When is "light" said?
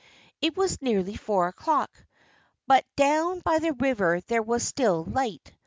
5.03-5.53